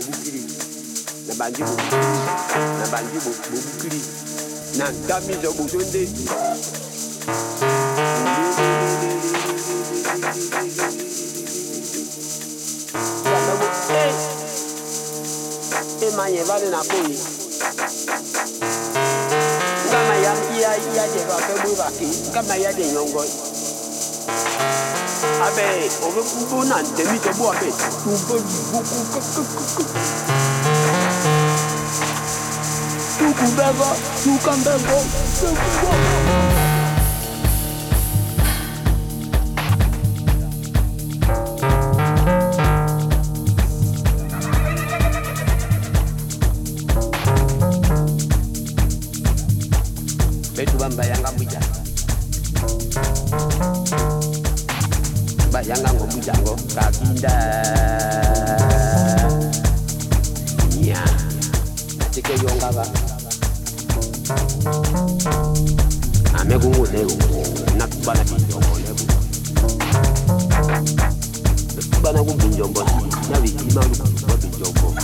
[0.00, 0.42] bukiri
[1.28, 1.92] na banji bo bukiri
[2.78, 4.00] na banji bo bo bukiri
[4.78, 4.86] na
[16.70, 16.80] na
[20.64, 23.20] ya ya ya de ba pe bu ba ki kama ya de nyongo
[25.44, 25.66] abe
[26.00, 26.22] o be
[26.64, 27.68] na de to bu abe
[50.94, 51.60] bambayanga mbuja
[55.52, 57.34] bayanga ngo mbujango kakinda
[60.80, 61.02] nya
[61.98, 62.86] natike yongaba
[66.40, 67.16] amekunguneku
[67.66, 69.04] ah, nakubana binjombo neku
[71.90, 72.82] nakubana kumbinjombo
[73.30, 74.94] nabikima lukuba binjombo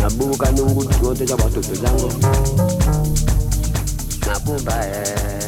[0.00, 2.12] nabuka nungu chote cha watoto zangu.
[4.26, 5.39] Nakumba eh,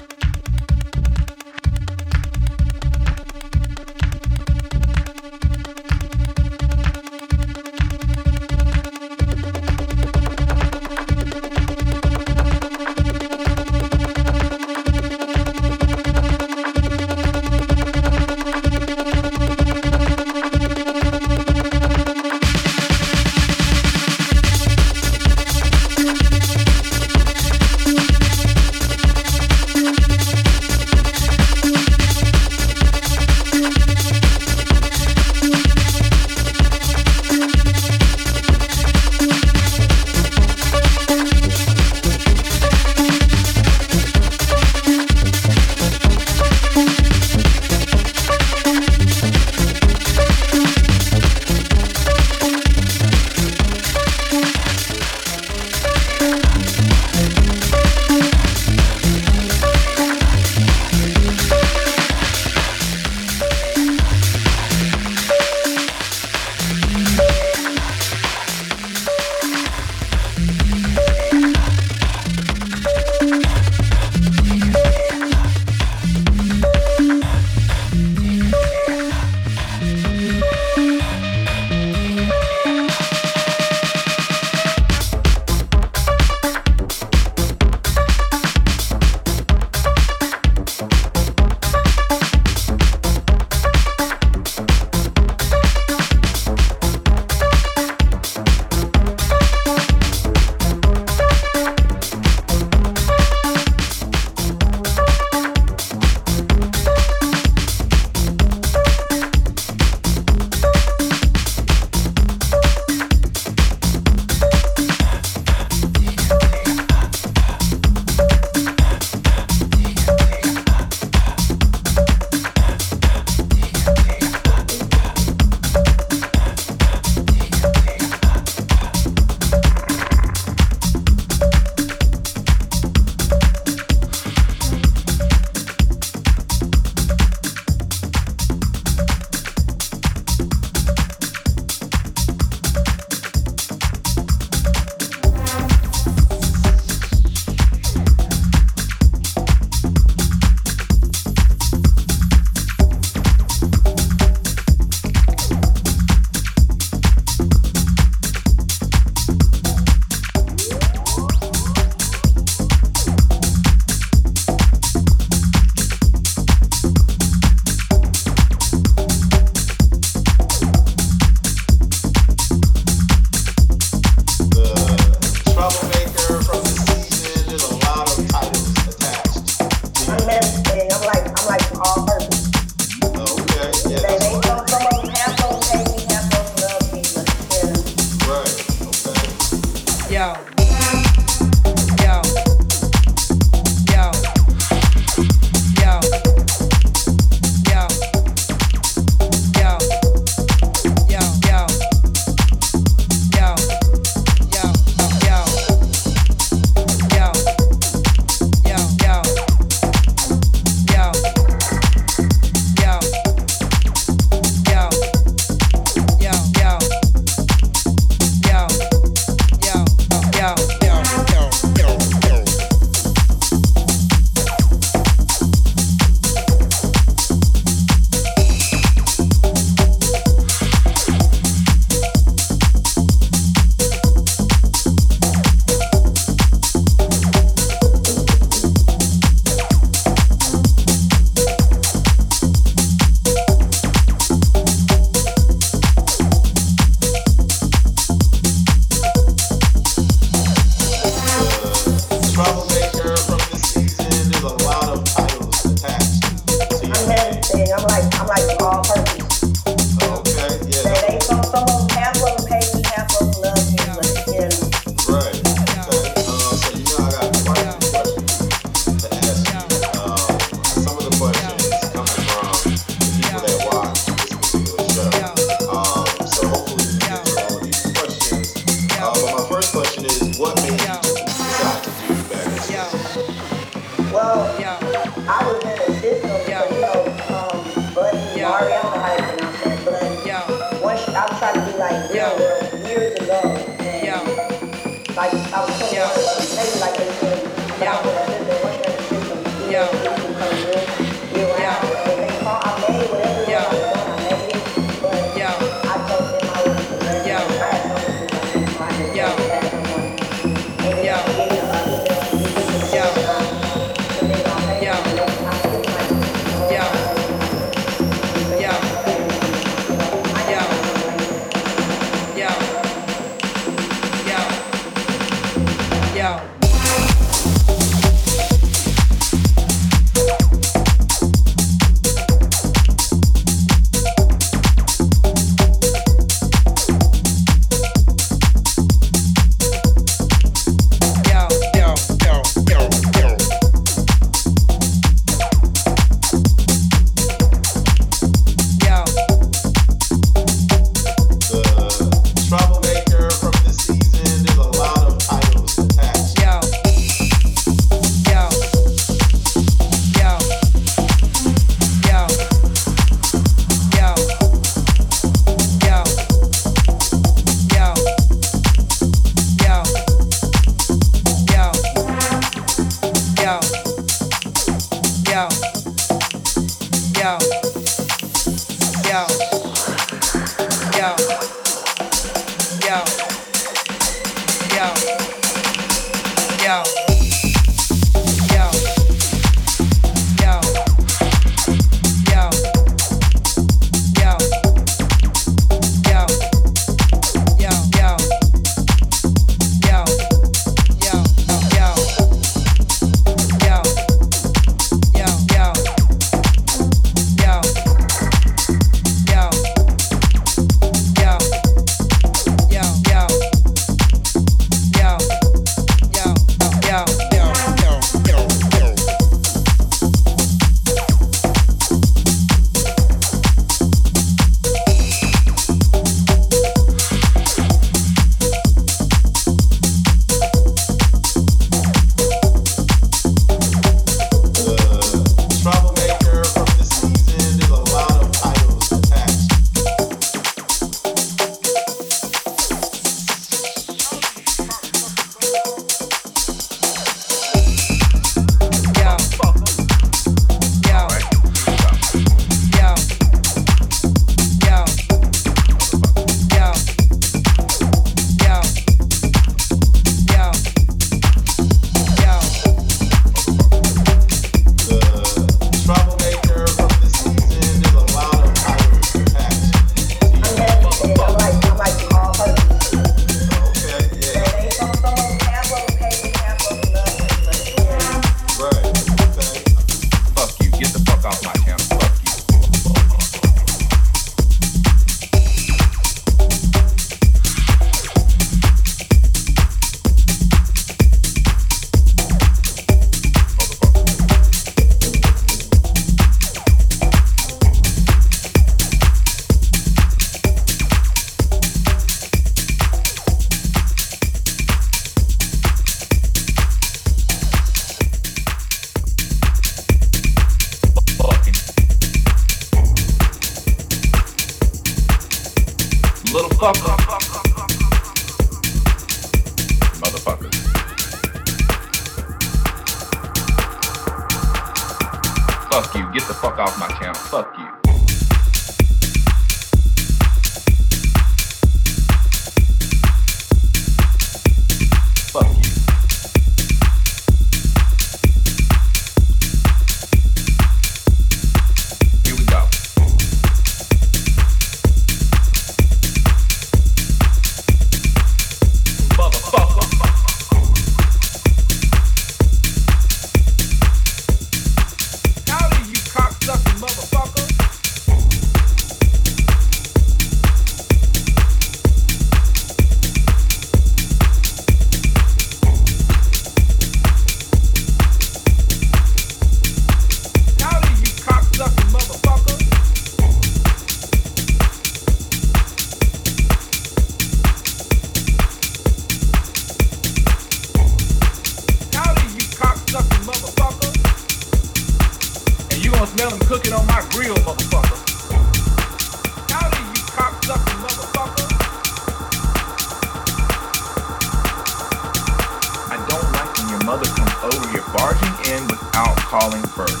[596.88, 600.00] mother comes over here barging in without calling first.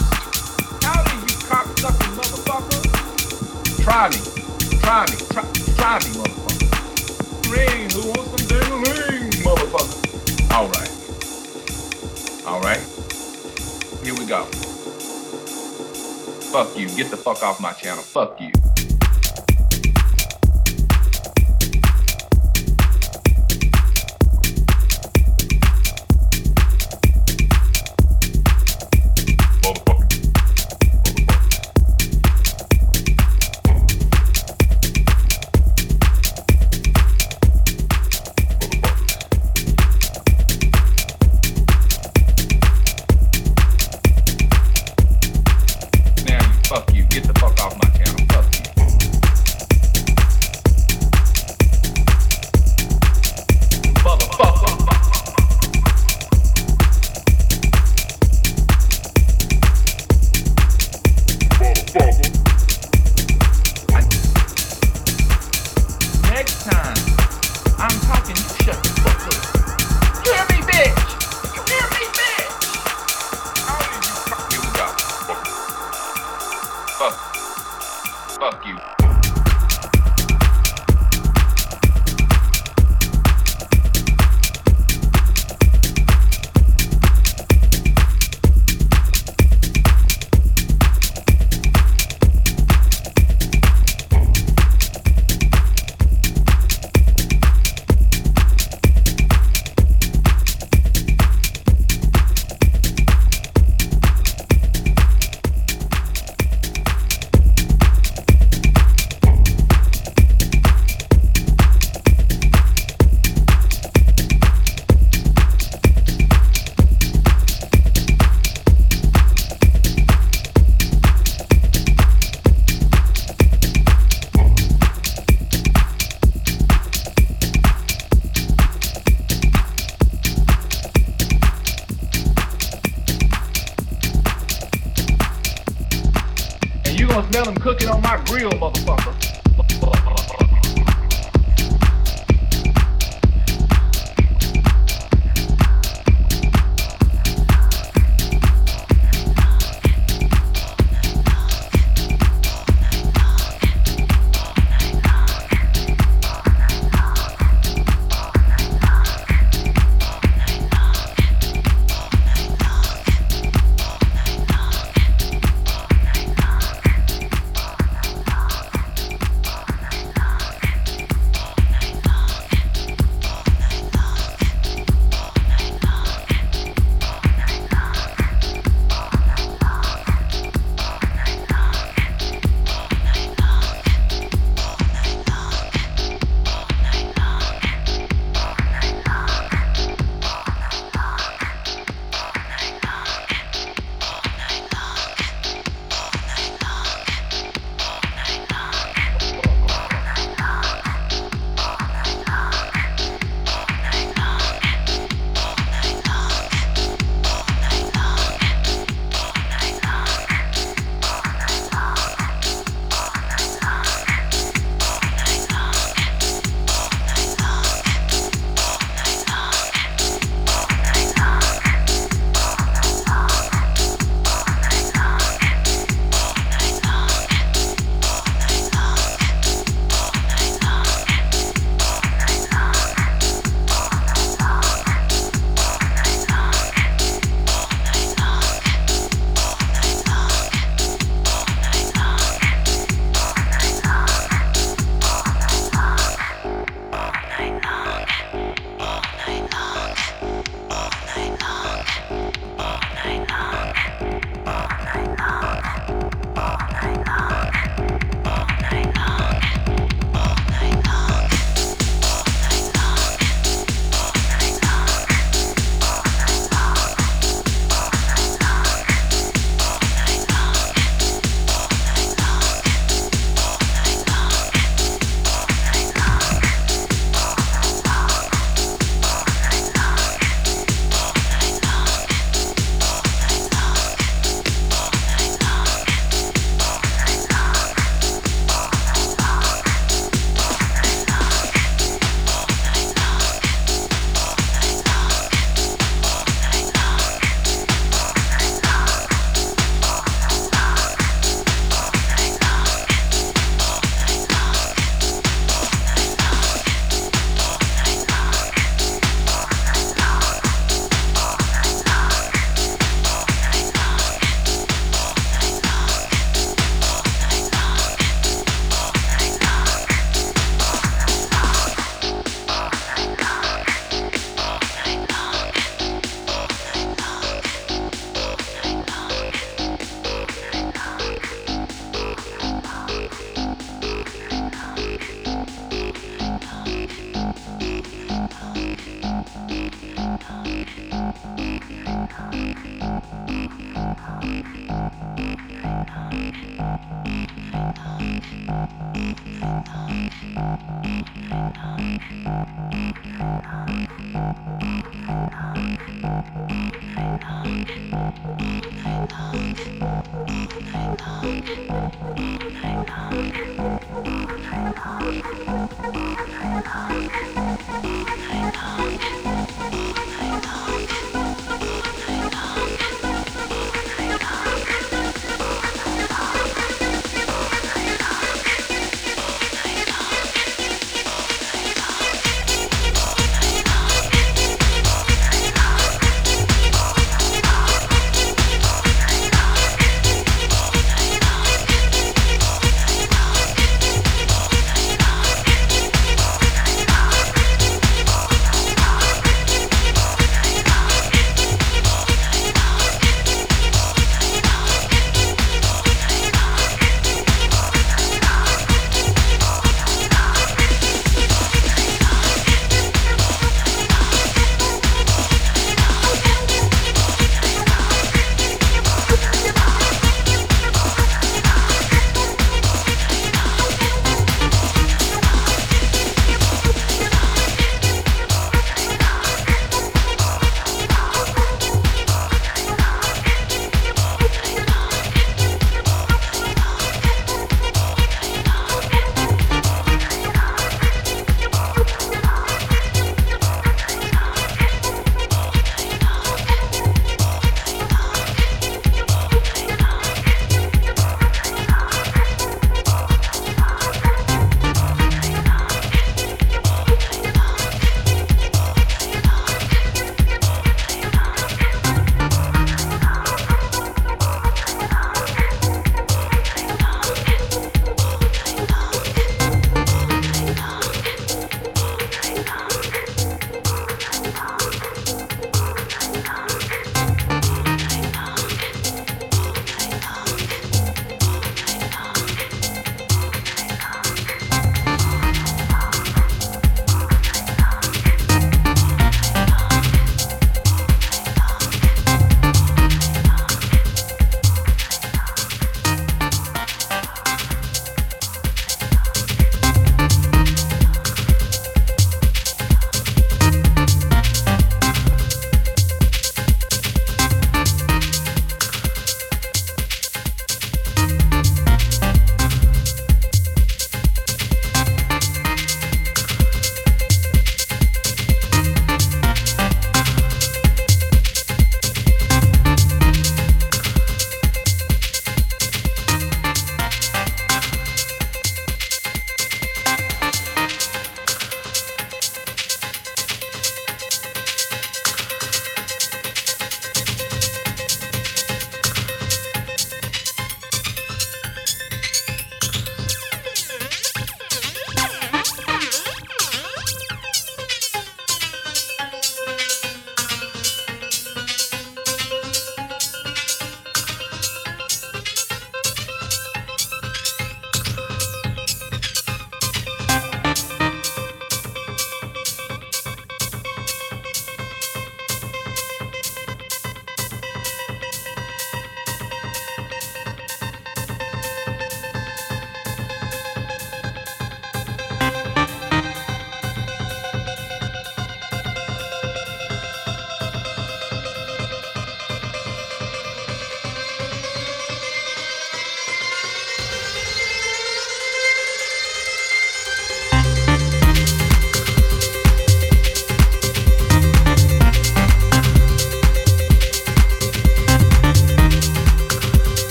[0.82, 2.80] Howdy, you cocksucking motherfucker.
[3.84, 4.16] Try me.
[4.80, 5.16] Try me.
[5.28, 5.44] Try,
[5.76, 7.52] try me, motherfucker.
[7.52, 9.96] Ring, who wants some ding-a-ling, motherfucker?
[10.50, 10.92] All right.
[12.46, 12.80] All right.
[14.02, 14.44] Here we go.
[16.48, 16.88] Fuck you.
[16.96, 18.02] Get the fuck off my channel.
[18.02, 18.50] Fuck you.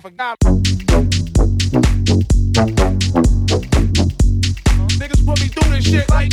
[0.00, 0.38] Forgot.
[4.96, 6.32] Niggas put me through this shit like.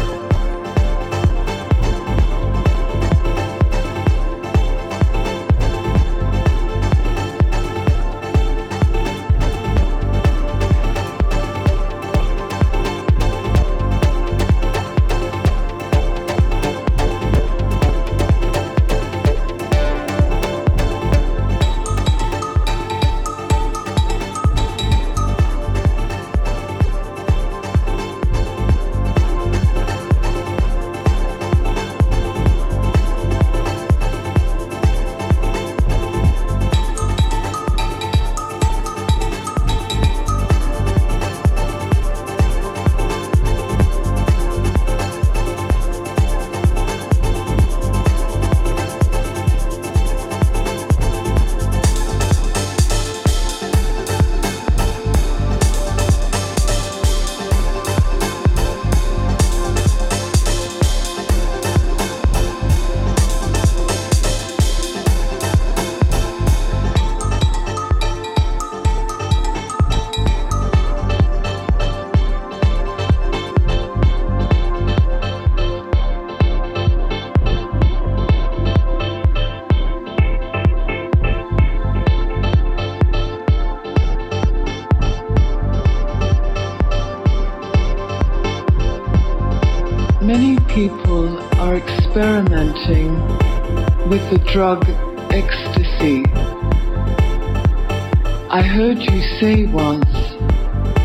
[99.41, 100.05] Say once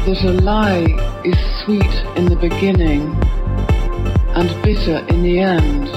[0.04, 0.84] that a lie
[1.24, 3.00] is sweet in the beginning
[4.36, 5.88] and bitter in the end,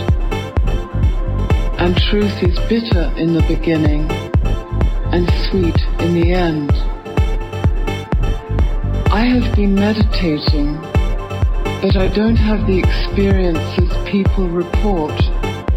[1.82, 4.10] and truth is bitter in the beginning
[5.12, 6.72] and sweet in the end.
[9.12, 10.80] I have been meditating
[11.82, 15.18] but I don't have the experiences people report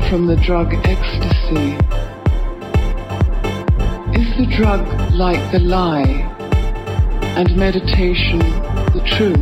[0.09, 1.75] from the drug ecstasy.
[4.17, 6.22] Is the drug like the lie
[7.37, 9.39] and meditation the truth?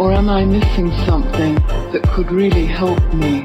[0.00, 1.54] Or am I missing something
[1.92, 3.44] that could really help me?